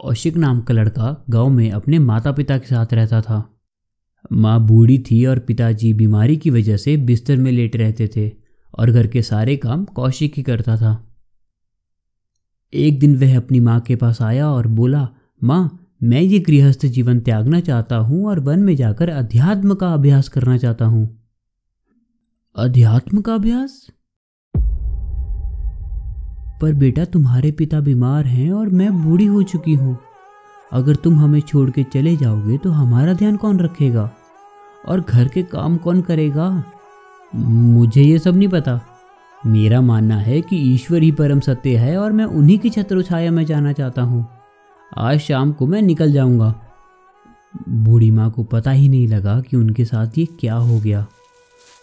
कौशिक 0.00 0.36
नाम 0.36 0.60
का 0.60 0.74
लड़का 0.74 1.24
गाँव 1.30 1.48
में 1.48 1.70
अपने 1.70 1.98
माता 1.98 2.32
पिता 2.32 2.58
के 2.58 2.66
साथ 2.66 2.86
रहता 2.92 3.20
था। 3.20 3.56
माँ 4.32 4.66
बूढ़ी 4.66 4.98
थी 4.98 5.26
और 5.26 5.38
पिताजी 5.38 5.94
बीमारी 5.94 6.36
की 6.36 6.50
वजह 6.50 6.76
से 6.76 6.96
बिस्तर 6.96 7.36
में 7.36 7.52
लेट 7.52 7.76
रहते 7.76 8.10
थे 8.16 8.32
और 8.78 8.90
घर 8.90 9.06
के 9.06 9.22
सारे 9.22 9.56
काम 9.56 9.84
कौशिक 9.84 10.34
ही 10.36 10.42
करता 10.42 10.76
था। 10.76 11.12
एक 12.74 12.98
दिन 12.98 13.16
वह 13.16 13.36
अपनी 13.36 13.60
माँ 13.60 13.80
के 13.80 13.96
पास 13.96 14.22
आया 14.22 14.50
और 14.50 14.66
बोला, 14.66 15.08
माँ, 15.44 15.88
मैं 16.02 16.20
ये 16.20 16.38
गृहस्थ 16.38 16.86
जीवन 16.86 17.20
त्यागना 17.20 17.60
चाहता 17.60 17.96
हूँ 17.96 18.26
और 18.26 18.40
वन 18.40 18.58
में 18.58 18.76
जाकर 18.76 19.08
अध्यात्म 19.08 19.74
का 19.74 19.92
अभ्यास 19.94 20.28
करना 20.28 20.58
चाहता 20.58 20.84
हूँ। 20.84 21.24
अध्यात्म 22.56 23.20
का 23.20 23.34
अभ्यास? 23.34 23.90
पर 26.60 26.72
बेटा 26.72 27.04
तुम्हारे 27.04 27.52
पिता 27.52 27.80
बीमार 27.80 28.26
हैं 28.26 28.52
और 28.52 28.68
मैं 28.68 29.02
बूढ़ी 29.02 29.26
हो 29.26 29.42
चुकी 29.42 29.74
हूँ। 29.74 29.98
अगर 30.72 30.94
तुम 30.94 31.18
हमें 31.18 31.40
छोड़ 31.40 31.70
के 31.70 31.82
चले 31.82 32.16
जाओगे 32.16 32.58
तो 32.58 32.70
हमारा 32.70 33.12
ध्यान 33.12 33.36
कौन 33.36 33.60
रखेगा? 33.60 34.10
और 34.88 35.00
घर 35.00 35.28
के 35.28 35.42
काम 35.42 35.76
कौन 35.76 36.00
करेगा? 36.00 36.64
मुझे 37.34 38.02
ये 38.02 38.18
सब 38.18 38.36
नहीं 38.36 38.48
पता। 38.48 38.80
मेरा 39.46 39.80
मानना 39.80 40.16
है 40.16 40.40
कि 40.40 40.56
ईश्वर 40.74 41.02
ही 41.02 41.12
परम 41.12 41.40
सत्य 41.40 41.76
है 41.76 41.96
और 41.98 42.12
मैं 42.12 42.24
उन्हीं 42.24 42.58
की 42.58 42.70
छत्र 42.70 43.02
छाया 43.02 43.30
में 43.30 43.46
जाना 43.46 43.72
चाहता 43.72 44.02
हूँ। 44.02 44.26
आज 44.96 45.18
शाम 45.18 45.52
को 45.52 45.66
मैं 45.66 45.82
निकल 45.82 46.12
जाऊँगा। 46.12 46.54
बूढ़ी 47.68 48.10
माँ 48.10 48.30
को 48.30 48.44
पता 48.44 48.70
ही 48.70 48.88
नहीं 48.88 49.08
लगा 49.08 49.40
कि 49.40 49.56
उनके 49.56 49.84
साथ 49.84 50.18
ये 50.18 50.24
क्या 50.40 50.54
हो 50.54 50.80
गया। 50.80 51.06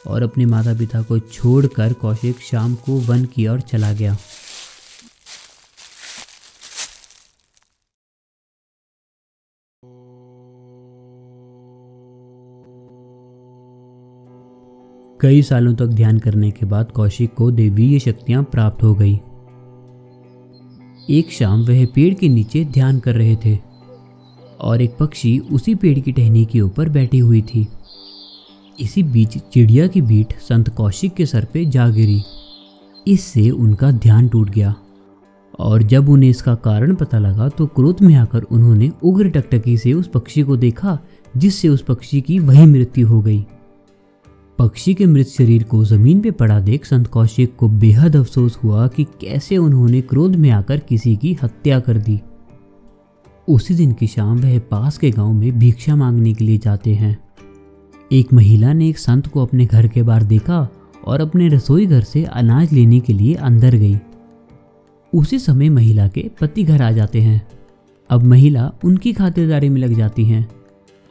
और 0.08 0.24
अपने 0.24 0.46
माता 0.46 0.74
पिता 0.74 1.02
को 1.02 1.20
छोड़कर 1.20 1.94
कौशिक 1.94 2.40
शाम 2.40 2.76
को 2.76 3.00
वन 3.00 3.26
की 3.26 3.48
ओर 3.48 3.60
चला 3.60 3.94
गया। 3.94 4.18
कई 15.22 15.42
सालों 15.42 15.76
तक 15.76 15.86
ध्यान 15.86 16.20
करने 16.20 16.52
के 16.52 16.66
बाद 16.66 16.92
कौशिक 16.92 17.34
को 17.34 17.52
देवीय 17.52 18.00
शक्तियाँ 18.00 18.44
प्राप्त 18.44 18.84
हो 18.84 18.94
गई। 18.94 19.16
एक 21.10 21.32
शाम 21.32 21.62
वह 21.62 21.86
पेड़ 21.86 22.14
के 22.14 22.30
नीचे 22.30 22.66
ध्यान 22.66 23.00
कर 23.00 23.16
रहे 23.16 23.36
थे 23.36 23.60
और 24.62 24.82
एक 24.82 24.98
पक्षी 25.00 25.40
उसी 25.40 25.76
पेड़ 25.76 26.00
की 26.00 26.12
टहनी 26.12 26.46
के 26.46 26.62
ऊपर 26.62 26.90
बैठी 26.90 27.18
हुई 27.18 27.42
थी। 27.42 27.68
इसी 28.80 29.04
बीच 29.04 29.38
चिड़िया 29.38 29.88
की 29.88 30.02
बीट 30.02 30.34
संत 30.34 30.70
कौशिक 30.70 31.14
के 31.14 31.26
सर 31.26 31.46
पे 31.46 31.66
जा 31.66 31.90
गिरी। 31.90 32.22
इससे 33.08 33.50
उनका 33.50 33.92
ध्यान 33.92 34.28
टूट 34.28 34.50
गया। 34.50 34.76
और 35.60 35.84
जब 35.84 36.10
उन्हें 36.10 36.30
इसका 36.30 36.56
कारण 36.56 36.94
पता 36.96 37.20
लगा 37.20 37.48
तो 37.50 37.66
क्रोध 37.66 38.02
में 38.02 38.14
आकर 38.16 38.42
उन्होंने 38.42 38.92
उग्र 39.04 39.30
टकटकी 39.30 39.78
से 39.78 39.94
उस 39.94 40.08
पक्षी 40.08 40.44
को 40.44 40.58
देखा, 40.58 40.98
जिससे 41.38 41.68
उस 41.68 41.82
पक्षी 41.82 42.22
की 42.22 42.40
वही 42.40 42.66
मृत्यु 42.66 43.08
हो 43.08 43.22
गई। 43.22 43.46
पक्षी 44.60 44.94
के 44.94 45.06
मृत 45.06 45.28
शरीर 45.28 45.64
को 45.64 45.84
ज़मीन 45.86 46.20
पे 46.22 46.32
पड़ा 46.32 46.60
देख 46.60 46.86
संत 46.86 47.08
कौशिक 47.08 47.56
को 47.56 47.68
बेहद 47.70 48.16
अफसोस 48.16 48.58
हुआ 48.64 48.88
कि 48.88 49.04
कैसे 49.22 49.58
उन्होंने 49.58 50.02
क्रोध 50.02 50.36
में 50.36 50.50
आकर 50.50 50.80
किसी 50.80 51.16
की 51.16 51.34
हत्या 51.44 51.80
कर 51.80 51.98
दी। 51.98 52.20
उसी 53.48 53.74
दिन 53.74 53.92
की 53.92 54.08
शाम 54.08 54.38
वह 54.38 54.58
पास 54.60 54.98
के 54.98 55.12
गाँव 55.12 55.34
में 55.34 55.60
भिक्षा 55.60 55.96
मांगने 55.96 56.34
के 56.34 56.46
लिए 56.46 56.58
जाते 56.58 56.94
हैं। 56.94 57.18
एक 58.12 58.34
महिला 58.34 58.74
ने 58.74 58.88
एक 58.90 58.98
संत 58.98 59.28
को 59.28 59.42
अपने 59.42 59.66
घर 59.66 59.88
के 59.88 60.04
बाहर 60.04 60.24
देखा 60.24 60.68
और 61.06 61.22
अपने 61.22 61.48
रसोई 61.48 61.86
घर 61.86 62.02
से 62.02 62.24
अनाज 62.24 62.74
लेने 62.74 63.00
के 63.00 63.14
लिए 63.14 63.34
अंदर 63.34 63.76
गई। 63.76 63.96
उसी 65.16 65.40
समय 65.40 65.70
महिला 65.70 66.08
के 66.08 66.30
पति 66.42 66.64
घर 66.64 66.82
आ 66.82 66.92
जाते 66.92 67.22
हैं। 67.22 67.42
अब 68.10 68.24
महिला 68.24 68.72
उनकी 68.84 69.14
खातिरदारी 69.14 69.70
में 69.70 69.82
लग 69.82 69.94
जाती 69.94 70.26
हैं 70.26 70.48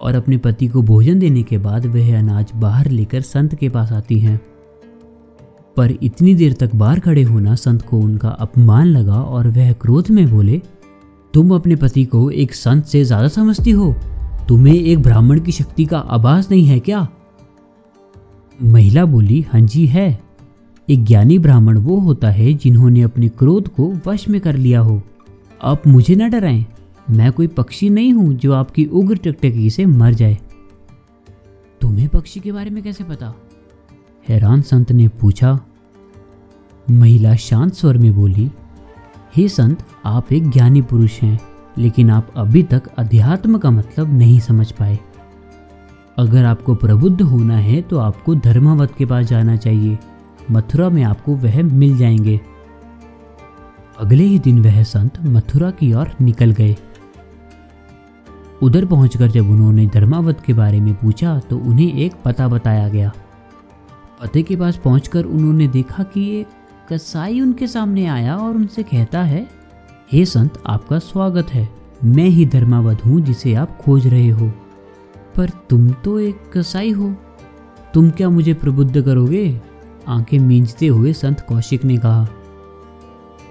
और 0.01 0.15
अपने 0.15 0.37
पति 0.37 0.69
को 0.69 0.83
भोजन 0.83 1.19
देने 1.19 1.43
के 1.43 1.59
बाद 1.59 1.87
वह 1.87 2.19
अनाज 2.19 2.53
बाहर 2.55 2.91
लेकर 2.91 3.21
संत 3.21 3.55
के 3.55 3.69
पास 3.69 3.93
आती 3.93 4.19
हैं। 4.19 4.41
पर 5.77 5.95
इतनी 6.03 6.35
देर 6.35 6.53
तक 6.53 6.75
बाहर 6.75 7.01
खड़े 7.01 7.23
होना 7.23 7.55
संत 7.55 7.83
को 7.83 7.99
उनका 7.99 8.29
अपमान 8.29 8.87
लगा 8.87 9.21
और 9.21 9.49
वह 9.49 9.73
क्रोध 9.73 10.11
में 10.11 10.31
बोले, 10.31 10.61
तुम 11.35 11.55
अपने 11.55 11.77
पति 11.77 12.05
को 12.05 12.31
एक 12.31 12.55
संत 12.55 12.85
से 12.85 13.05
ज़्यादा 13.05 13.29
समझती 13.29 13.71
हो? 13.71 13.95
तुम्हें 14.49 14.75
एक 14.75 14.99
ब्राह्मण 14.99 15.41
की 15.41 15.53
शक्ति 15.53 15.85
का 15.85 15.99
आभास 15.99 16.51
नहीं 16.51 16.67
है 16.67 16.79
क्या? 16.81 17.07
महिला 18.63 19.05
बोली 19.05 19.41
हाँ 19.53 19.61
जी, 19.61 19.87
है। 19.87 20.21
एक 20.91 21.05
ज्ञानी 21.05 21.39
ब्राह्मण 21.39 21.79
वो 21.79 21.97
होता 21.97 22.31
है 22.31 22.55
जिन्होंने 22.55 23.03
अपने 23.03 23.29
क्रोध 23.29 23.69
को 23.69 23.93
वश 24.07 24.29
में 24.29 24.41
कर 24.41 24.57
लिया 24.57 24.81
हो। 24.81 25.03
आप 25.63 25.87
मुझे 25.87 26.15
न 26.15 26.31
डराएँ। 26.31 26.67
मैं 27.11 27.33
कोई 27.33 27.47
पक्षी 27.47 27.91
नहीं 27.91 28.13
हूँ 28.13 28.35
जो 28.35 28.53
आपकी 28.53 28.85
उग्र 28.85 29.17
टकटकी 29.17 29.71
से 29.71 29.87
मर 29.87 30.15
जाए। 30.15 30.39
तुम्हें 31.81 32.09
पक्षी 32.09 32.41
के 32.41 32.53
बारे 32.53 32.71
में 32.71 32.83
कैसे 32.83 33.05
पता? 33.05 33.35
हैरान 34.29 34.63
संत 34.63 34.93
ने 34.93 35.09
पूछा। 35.09 35.61
महिला 36.91 37.37
शांत 37.37 37.75
स्वर 37.75 37.99
में 37.99 38.15
बोली, 38.15 38.51
हे 39.37 39.49
संत, 39.49 39.85
आप 40.05 40.33
एक 40.33 40.51
ज्ञानी 40.51 40.83
पुरुष 40.83 41.21
हैं, 41.23 41.41
लेकिन 41.79 42.11
आप 42.11 42.33
अभी 42.37 42.63
तक 42.63 42.87
अध्यात्म 42.87 43.59
का 43.59 43.71
मतलब 43.71 44.19
नहीं 44.19 44.41
समझ 44.41 44.73
पाए। 44.73 44.99
अगर 46.19 46.45
आपको 46.45 46.75
प्रबुद्ध 46.75 47.23
होना 47.23 47.57
है 47.57 47.81
तो 47.83 47.99
आपको 47.99 48.35
धर्मावत 48.35 48.93
के 48.99 49.07
पास 49.07 49.27
जाना 49.27 49.57
चाहिए। 49.57 49.99
मथुरा 50.51 50.89
में 50.89 51.03
आपको 51.03 51.35
वह 51.35 51.63
मिल 51.63 51.97
जाएँगे। 51.97 52.41
अगले 54.01 54.25
ही 54.25 54.39
दिन 54.39 54.63
वह 54.63 54.83
संत 54.83 55.19
मथुरा 55.21 55.71
की 55.71 55.93
ओर 55.95 56.11
निकल 56.21 56.51
गए। 56.51 56.77
उधर 58.63 58.85
पहुंचकर 58.85 59.29
जब 59.29 59.51
उन्होंने 59.51 59.87
धर्मावत 59.87 60.43
के 60.47 60.53
बारे 60.53 60.81
में 60.81 60.95
पूछा 60.95 61.39
तो 61.39 61.59
उन्हें 61.59 61.99
एक 61.99 62.13
पता 62.25 62.49
बताया 62.49 62.89
गया। 62.89 63.13
पते 64.23 64.43
के 64.43 64.57
पास 64.57 64.77
पहुंचकर 64.77 65.25
उन्होंने 65.25 65.69
देखा 65.69 66.03
कि 66.03 66.41
एक 66.41 66.47
कसाई 66.93 67.41
उनके 67.41 67.67
सामने 67.67 68.07
आया 68.07 68.37
और 68.37 68.55
उनसे 68.55 68.83
कहता 68.83 69.23
है, 69.23 69.49
हे 70.13 70.25
संत, 70.25 70.63
आपका 70.67 70.99
स्वागत 70.99 71.47
है। 71.51 71.69
मैं 72.05 72.25
ही 72.25 72.47
धर्मावत 72.47 73.07
हूँ 73.07 73.21
जिसे 73.21 73.55
आप 73.55 73.79
खोज 73.79 74.07
रहे 74.07 74.29
हो। 74.29 74.53
पर 75.37 75.49
तुम 75.49 75.91
तो 75.91 76.21
एक 76.21 76.41
कसाई 76.57 76.91
हो। 76.91 77.15
तुम 77.95 78.11
क्या 78.11 78.31
मुझे 78.31 78.55
प्रबुद्ध 78.55 79.03
करोगे? 79.03 79.61
आँखें 80.09 80.39
मींचते 80.39 80.87
हुए 80.87 81.13
संत 81.13 81.41
कौशिक 81.41 81.85
ने 81.85 81.97
कहा, 81.97 82.29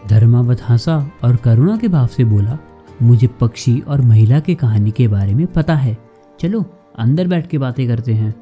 धर्मावत 0.08 0.62
हंसा 0.70 1.12
और 1.24 1.36
करुणा 1.36 1.78
के 1.78 1.88
भाव 1.88 2.08
से 2.08 2.24
बोला, 2.24 2.58
मुझे 3.02 3.28
पक्षी 3.28 3.80
और 3.80 4.02
महिला 4.02 4.40
के 4.40 4.56
कहानी 4.56 4.92
के 4.92 5.08
बारे 5.08 5.34
में 5.34 5.48
पता 5.48 5.76
है। 5.76 5.98
चलो, 6.40 6.66
अंदर 7.00 7.28
बैठ 7.28 7.48
के 7.48 7.58
बातें 7.58 7.88
करते 7.88 8.14
हैं। 8.14 8.36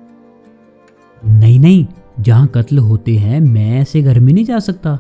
नहीं 1.26 1.60
नहीं, 1.60 1.88
जहाँ 2.20 2.48
कत्ल 2.48 2.78
होते 2.78 3.18
हैं, 3.18 3.40
मैं 3.40 3.80
ऐसे 3.80 4.02
घर 4.02 4.20
में 4.20 4.34
नहीं 4.34 4.46
जा 4.46 4.60
सकता। 4.60 5.00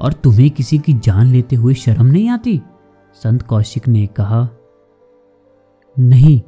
और 0.00 0.12
तुम्हें 0.12 0.50
किसी 0.50 0.78
की 0.78 0.92
जान 0.92 1.26
लेते 1.26 1.56
हुए 1.56 1.74
शर्म 1.74 2.06
नहीं 2.06 2.28
आती? 2.28 2.62
संत 3.14 3.42
कौशिक 3.42 3.88
ने 3.88 4.06
कहा, 4.06 4.48
नहीं 5.98 6.42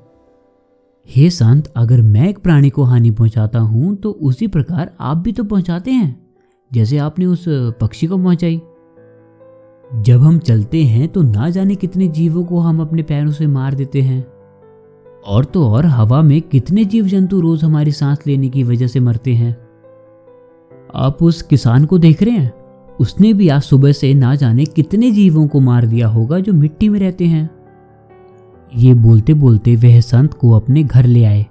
हे 1.09 1.29
संत, 1.31 1.73
अगर 1.77 2.01
मैं 2.03 2.29
एक 2.29 2.39
प्राणी 2.39 2.71
को 2.71 2.83
हानि 2.83 3.11
पहुंचाता 3.11 3.59
हूँ 3.59 3.95
तो 3.97 4.11
उसी 4.11 4.47
प्रकार 4.47 4.91
आप 5.01 5.17
भी 5.17 5.33
तो 5.33 5.45
पहुंचाते 5.45 5.91
हैं, 5.91 6.27
जैसे 6.71 6.99
आपने 6.99 7.27
उस 7.27 7.45
पक्षी 7.81 8.07
को 8.07 8.19
पहुंचाई। 8.19 8.61
जब 9.91 10.21
हम 10.21 10.39
चलते 10.39 10.83
हैं 10.85 11.09
तो 11.09 11.23
ना 11.23 11.49
जाने 11.51 11.75
कितने 11.75 12.09
जीवों 12.09 12.45
को 12.45 12.59
हम 12.59 12.81
अपने 12.81 13.03
पैरों 13.03 13.33
से 13.33 13.47
मार 13.47 13.75
देते 13.75 14.03
हैं। 14.03 14.25
और 15.27 15.45
तो 15.45 15.69
और, 15.69 15.87
हवा 15.87 16.23
में 16.23 16.41
कितने 16.43 16.85
जीव 16.85 17.07
जंतु 17.07 17.41
रोज 17.41 17.65
हमारी 17.65 17.93
सांस 17.93 18.27
लेने 18.27 18.49
की 18.49 18.63
वजह 18.63 18.87
से 18.87 19.01
मरते 19.01 19.35
हैं। 19.35 19.57
आप 20.95 21.23
उस 21.23 21.43
किसान 21.43 21.85
को 21.85 21.99
देख 21.99 22.23
रहे 22.23 22.35
हैं? 22.35 22.53
उसने 23.01 23.33
भी 23.33 23.49
आज 23.49 23.63
सुबह 23.63 23.93
से 23.93 24.15
ना 24.15 24.35
जाने 24.35 24.65
कितने 24.65 25.11
जीवों 25.11 25.47
को 25.47 25.61
मार 25.61 25.87
दिया 25.87 26.09
होगा 26.09 26.39
जो 26.41 26.53
मिट्टी 26.53 26.89
में 26.89 27.01
रहते 27.01 27.27
हैं। 27.27 27.58
ये 28.73 28.95
बोलते 28.95 29.34
बोलते 29.34 29.75
वह 29.77 30.01
संत 30.01 30.34
को 30.34 30.51
अपने 30.53 30.83
घर 30.83 31.07
ले 31.07 31.25
आए। 31.25 31.45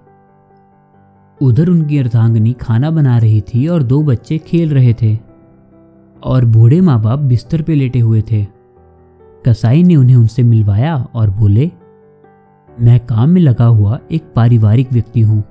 उधर 1.41 1.69
उनकी 1.69 1.97
अर्धांगनी 1.97 2.53
खाना 2.53 2.91
बना 2.91 3.17
रही 3.17 3.41
थी 3.43 3.67
और 3.67 3.83
दो 3.83 4.01
बच्चे 4.03 4.37
खेल 4.37 4.73
रहे 4.73 4.93
थे 4.93 5.17
और 6.23 6.45
बूढ़े 6.45 6.79
माँ 6.81 7.01
बाप 7.01 7.19
बिस्तर 7.19 7.61
पे 7.61 7.75
लेटे 7.75 7.99
हुए 7.99 8.21
थे। 8.31 8.45
कसाई 9.45 9.83
ने 9.83 9.95
उन्हें 9.95 10.15
उनसे 10.15 10.43
मिलवाया 10.43 10.95
और 10.95 11.29
बोले, 11.29 11.69
मैं 12.69 12.99
काम 12.99 13.29
में 13.29 13.41
लगा 13.41 13.65
हुआ 13.65 13.99
एक 14.11 14.31
पारिवारिक 14.35 14.91
व्यक्ति 14.93 15.21
हूँ। 15.21 15.43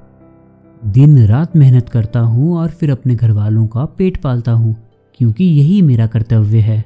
दिन 0.82 1.18
रात 1.26 1.56
मेहनत 1.56 1.88
करता 1.88 2.20
हूँ 2.20 2.56
और 2.56 2.68
फिर 2.70 2.90
अपने 2.90 3.14
घर 3.14 3.30
वालों 3.30 3.66
का 3.66 3.84
पेट 3.98 4.16
पालता 4.16 4.52
हूँ, 4.52 4.74
क्योंकि 5.20 5.44
यही 5.44 5.80
मेरा 5.82 6.06
कर्तव्य 6.06 6.60
है। 6.60 6.84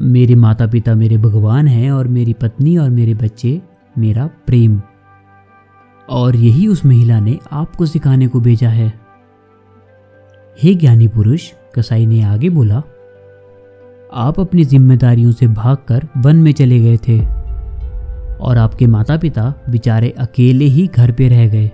मेरे 0.00 0.34
माता 0.34 0.66
पिता 0.66 0.94
मेरे 0.94 1.16
भगवान 1.16 1.68
हैं 1.68 1.90
और 1.90 2.08
मेरी 2.08 2.32
पत्नी 2.32 2.76
और 2.76 2.90
मेरे 2.90 3.14
बच्चे 3.14 3.62
मेरा 3.98 4.26
प्रेम। 4.26 4.80
और 6.10 6.36
यही 6.36 6.66
उस 6.66 6.84
महिला 6.86 7.20
ने 7.20 7.38
आपको 7.52 7.86
सिखाने 7.86 8.26
को 8.26 8.40
भेजा 8.40 8.68
है। 8.68 8.92
हे 10.62 10.74
ज्ञानी 10.74 11.08
पुरुष, 11.08 11.52
कसाई 11.74 12.06
ने 12.06 12.22
आगे 12.22 12.50
बोला, 12.50 12.82
आप 14.14 14.40
अपनी 14.40 14.64
जिम्मेदारियों 14.64 15.32
से 15.32 15.46
भागकर 15.46 16.08
वन 16.16 16.36
में 16.36 16.52
चले 16.52 16.80
गए 16.80 16.96
थे 16.96 17.18
और 18.36 18.58
आपके 18.58 18.86
माता 18.86 19.16
पिता 19.16 19.54
बेचारे 19.70 20.10
अकेले 20.10 20.64
ही 20.64 20.86
घर 20.86 21.12
पे 21.12 21.28
रह 21.28 21.48
गए। 21.48 21.70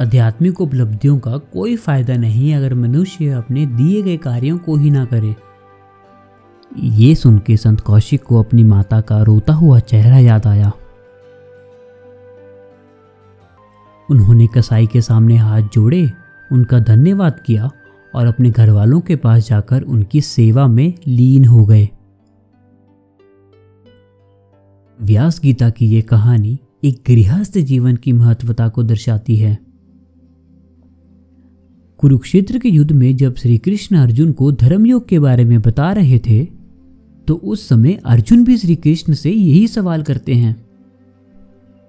आध्यात्मिक 0.00 0.60
उपलब्धियों 0.60 1.18
का 1.18 1.36
कोई 1.36 1.76
फ़ायदा 1.76 2.16
नहीं 2.16 2.54
अगर 2.54 2.74
मनुष्य 2.74 3.28
अपने 3.28 3.66
दिए 3.66 4.02
गए 4.02 4.16
कार्यों 4.16 4.58
को 4.58 4.76
ही 4.76 4.90
ना 4.90 5.04
करे। 5.04 5.47
ये 6.82 7.14
सुन 7.14 7.38
के 7.38 7.56
संत 7.56 7.80
कौशिक 7.80 8.22
को 8.22 8.38
अपनी 8.38 8.64
माता 8.64 9.00
का 9.00 9.22
रोता 9.22 9.52
हुआ 9.52 9.78
चेहरा 9.78 10.18
याद 10.18 10.46
आया। 10.46 10.72
उन्होंने 14.10 14.46
कसाई 14.46 14.86
के 14.86 15.00
सामने 15.00 15.36
हाथ 15.36 15.62
जोड़े, 15.62 16.10
उनका 16.52 16.78
धन्यवाद 16.78 17.40
किया 17.46 17.70
और 18.14 18.26
अपने 18.26 18.50
घर 18.50 18.70
वालों 18.70 19.00
के 19.00 19.16
पास 19.16 19.48
जाकर 19.48 19.82
उनकी 19.82 20.20
सेवा 20.20 20.66
में 20.66 20.94
लीन 21.06 21.44
हो 21.44 21.66
गए। 21.66 21.88
व्यास 25.02 25.40
गीता 25.40 25.70
की 25.70 25.86
यह 25.86 26.02
कहानी 26.02 26.58
एक 26.84 27.02
गृहस्थ 27.06 27.58
जीवन 27.58 27.96
की 27.96 28.12
महत्वता 28.12 28.68
को 28.68 28.82
दर्शाती 28.82 29.36
है। 29.36 29.58
कुरुक्षेत्र 31.98 32.58
के 32.58 32.68
युद्ध 32.68 32.92
में 32.92 33.16
जब 33.16 33.34
श्री 33.34 33.58
कृष्ण 33.58 33.96
अर्जुन 33.96 34.32
को 34.32 34.52
धर्मयोग 34.52 35.08
के 35.08 35.18
बारे 35.18 35.44
में 35.44 35.60
बता 35.60 35.92
रहे 35.92 36.18
थे 36.18 36.57
तो 37.28 37.34
उस 37.34 37.68
समय 37.68 37.98
अर्जुन 38.04 38.44
भी 38.44 38.56
श्री 38.56 38.76
कृष्ण 38.76 39.12
से 39.12 39.30
यही 39.30 39.68
सवाल 39.68 40.02
करते 40.02 40.34
हैं 40.34 40.66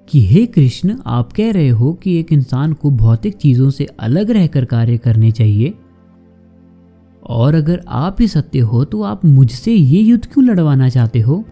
कि, 0.09 0.25
हे 0.25 0.45
कृष्ण, 0.45 0.95
आप 1.06 1.33
कह 1.33 1.51
रहे 1.51 1.69
हो 1.69 1.94
कि 1.94 2.19
एक 2.19 2.33
इंसान 2.33 2.74
को 2.74 2.91
भौतिक 2.91 3.36
चीज़ों 3.36 3.69
से 3.69 3.86
अलग 3.86 4.31
रहकर 4.31 4.65
कार्य 4.65 4.97
करने 4.97 5.31
चाहिए। 5.31 5.74
और 7.27 7.56
अगर 7.56 7.83
आप 7.88 8.18
ही 8.19 8.27
सत्य 8.27 8.59
हो 8.59 8.86
तो 8.86 9.01
आप 9.01 9.25
मुझसे 9.25 9.74
ये 9.74 10.01
युद्ध 10.01 10.25
क्यों 10.25 10.45
लड़वाना 10.45 10.89
चाहते 10.89 11.19
हो? 11.19 11.45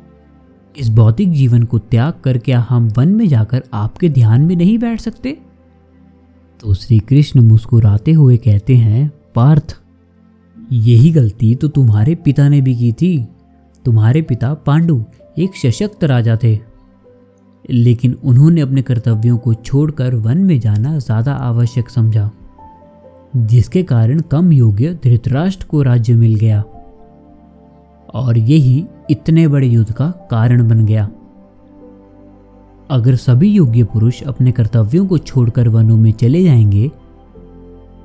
इस 0.78 0.90
भौतिक 0.90 1.32
जीवन 1.32 1.64
को 1.64 1.80
त्याग 1.80 2.14
कर 2.24 2.38
क्या 2.38 2.66
हम 2.70 2.94
वन 2.98 3.08
में 3.08 3.28
जाकर 3.28 3.64
आपके 3.74 4.10
ध्यान 4.10 4.42
में 4.42 4.56
नहीं 4.56 4.78
बैठ 4.78 5.02
सकते? 5.02 5.38
तो 6.62 6.74
श्री 6.74 7.00
कृष्ण 7.00 7.42
मुस्कुराते 7.42 8.12
हुए 8.12 8.38
कहते 8.38 8.76
हैं, 8.76 9.12
पार्थ, 9.36 9.82
यही 10.72 11.12
गलती 11.12 11.56
तो 11.56 11.68
तुम्हारे 11.68 12.16
पिता 12.16 12.50
ने 12.50 12.62
भी 12.62 12.76
की 12.76 12.92
थी। 12.92 13.28
तुम्हारे 13.88 14.22
पिता 14.22 14.54
पांडु 14.66 15.04
एक 15.38 15.56
सशक्त 15.56 16.04
राजा 16.04 16.38
थे। 16.44 16.58
लेकिन 17.70 18.16
उन्होंने 18.24 18.62
अपने 18.62 18.82
कर्तव्यों 18.82 19.38
को 19.38 19.54
छोड़कर 19.54 20.16
वन 20.16 20.38
में 20.38 20.60
जाना 20.60 20.98
ज़्यादा 20.98 21.34
आवश्यक 21.34 21.90
समझा, 21.90 22.30
जिसके 23.38 23.84
कारण 23.84 24.20
कम 24.22 24.52
योग्य 24.52 24.94
धृतराष्ट्र 25.04 25.66
को 25.66 25.82
राज्य 25.82 26.14
मिल 26.14 26.36
गया। 26.36 26.64
और 28.14 28.38
यही 28.38 28.86
इतने 29.10 29.48
बड़े 29.48 29.68
युद्ध 29.68 29.92
का 29.94 30.10
कारण 30.32 30.68
बन 30.70 30.86
गया। 30.86 31.10
अगर 32.90 33.16
सभी 33.16 33.52
योग्य 33.52 33.84
पुरुष 33.84 34.22
अपने 34.24 34.52
कर्तव्यों 34.52 35.06
को 35.08 35.18
छोड़कर 35.18 35.68
वनों 35.70 35.98
में 35.98 36.12
चले 36.12 36.44
जाएँगे 36.44 36.88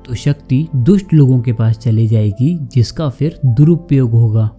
तो 0.05 0.15
शक्ति 0.15 0.67
दुष्ट 0.75 1.13
लोगों 1.13 1.39
के 1.39 1.53
पास 1.53 1.77
चले 1.77 2.07
जाएगी, 2.07 2.57
जिसका 2.73 3.09
फिर 3.09 3.39
दुरुपयोग 3.47 4.11
होगा। 4.11 4.49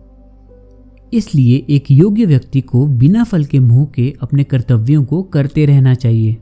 इसलिए 1.15 1.65
एक 1.71 1.91
योग्य 1.91 2.25
व्यक्ति 2.27 2.61
को 2.61 2.87
बिना 2.87 3.25
फल 3.25 3.45
के 3.45 3.59
मुँह 3.59 3.85
के 3.87 4.13
अपने 4.23 4.45
कर्तव्यों 4.45 5.05
को 5.05 5.23
करते 5.23 5.67
रहना 5.67 5.95
चाहिए। 5.95 6.37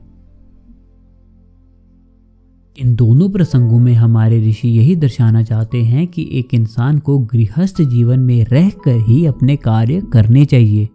इन 2.77 2.95
दोनों 2.95 3.29
प्रसंगों 3.29 3.79
में 3.79 3.93
हमारे 3.93 4.39
ऋषि 4.49 4.67
यही 4.67 4.95
दर्शाना 4.95 5.43
चाहते 5.43 5.83
हैं 5.83 6.07
कि 6.07 6.27
एक 6.31 6.53
इंसान 6.53 6.99
को 6.99 7.17
गृहस्थ 7.17 7.81
जीवन 7.81 8.19
में 8.19 8.43
रहकर 8.45 8.97
ही 8.99 9.25
अपने 9.25 9.55
कार्य 9.55 10.01
करने 10.13 10.45
चाहिए, 10.45 10.89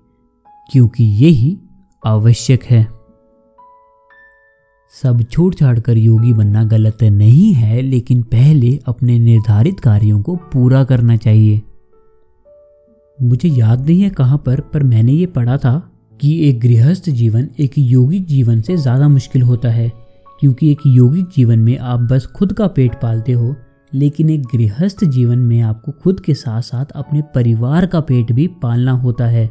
क्योंकि 0.73 1.05
यही 1.05 1.57
आवश्यक 2.07 2.65
है। 2.65 2.87
सब 5.03 5.23
छोड़ 5.23 5.55
छाड़ 5.55 5.79
कर 5.81 5.99
योगी 5.99 6.33
बनना 6.33 6.65
गलत 6.65 7.03
नहीं 7.03 7.53
है, 7.53 7.81
लेकिन 7.83 8.23
पहले 8.23 8.79
अपने 8.87 9.19
निर्धारित 9.19 9.81
कार्यों 9.81 10.21
को 10.23 10.37
पूरा 10.37 10.85
करना 10.85 11.17
चाहिए। 11.17 11.63
मुझे 13.19 13.49
याद 13.49 13.87
नहीं 13.87 14.01
है 14.01 14.11
कहाँ 14.11 14.39
पर 14.39 14.61
पर 14.73 14.83
मैंने 14.83 15.13
ये 15.13 15.27
पढ़ा 15.29 15.57
था 15.57 15.79
कि 16.21 16.33
एक 16.49 16.61
गृहस्थ 16.61 17.09
जीवन 17.11 17.49
एक 17.61 17.79
योगिक 17.79 18.27
जीवन 18.27 18.61
से 18.61 18.77
ज़्यादा 18.77 19.09
मुश्किल 19.09 19.43
होता 19.43 19.71
है, 19.71 19.91
क्योंकि 20.41 20.71
एक 20.73 20.79
योगिक 20.87 21.29
जीवन 21.29 21.59
में 21.59 21.77
आप 21.79 22.01
बस 22.03 22.27
खुद 22.27 22.53
का 22.53 22.67
पेट 22.69 22.95
पालते 23.03 23.33
हो, 23.33 23.55
लेकिन 23.93 24.31
एक 24.31 24.43
गृहस्थ 24.55 25.05
जीवन 25.07 25.39
में 25.39 25.61
आपको 25.63 25.93
खुद 25.93 26.21
के 26.21 26.35
साथ 26.35 26.63
साथ 26.63 26.91
अपने 26.95 27.23
परिवार 27.35 27.87
का 27.87 28.01
पेट 28.01 28.33
भी 28.33 28.47
पालना 28.63 28.93
होता 28.95 29.27
है। 29.27 29.49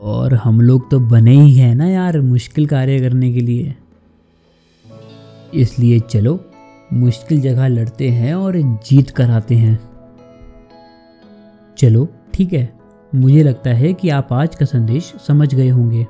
और 0.00 0.34
हम 0.34 0.60
लोग 0.60 0.90
तो 0.90 1.00
बने 1.00 1.34
ही 1.34 1.54
हैं 1.54 1.74
ना 1.74 1.86
यार 1.86 2.20
मुश्किल 2.22 2.66
कार्य 2.66 2.98
करने 3.00 3.32
के 3.32 3.40
लिए। 3.40 3.74
इसलिए 5.54 6.00
चलो, 6.00 6.38
मुश्किल 6.92 7.40
जगह 7.40 7.68
लड़ते 7.68 8.08
हैं 8.10 8.34
और 8.34 8.60
जीत 8.86 9.10
कर 9.10 9.30
आते 9.30 9.54
हैं। 9.54 9.78
चलो 11.76 12.08
ठीक 12.34 12.52
है, 12.52 12.68
मुझे 13.12 13.42
लगता 13.42 13.70
है 13.70 13.92
कि 13.94 14.08
आप 14.08 14.32
आज 14.32 14.54
का 14.56 14.66
संदेश 14.66 15.12
समझ 15.26 15.54
गए 15.54 15.68
होंगे। 15.68 16.06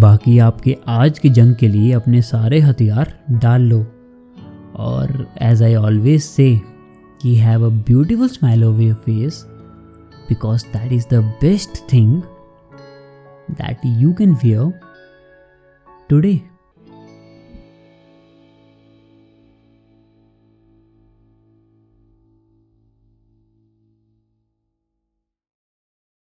बाकी 0.00 0.38
आपके 0.38 0.76
आज 0.88 1.18
की 1.18 1.30
जंग 1.30 1.54
के 1.54 1.68
लिए 1.68 1.92
अपने 1.92 2.22
सारे 2.22 2.58
हथियार 2.60 3.12
डाल 3.30 3.62
लो। 3.62 3.78
और 4.76 5.26
एज 5.42 5.62
आई 5.62 5.74
ऑलवेज 5.74 6.22
से 6.22 6.48
कि 7.22 7.34
have 7.36 7.66
a 7.66 7.68
beautiful 7.86 8.28
smile 8.28 8.64
of 8.64 8.80
your 8.80 8.94
face 8.94 9.42
because 10.28 10.64
that 10.66 10.92
is 10.92 11.06
the 11.12 11.22
best 11.42 11.82
thing 11.92 12.20
that 13.50 13.86
you 13.86 14.12
can 14.12 14.34
wear 14.34 14.72
today 16.10 16.40